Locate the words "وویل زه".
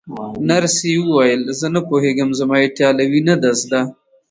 1.01-1.67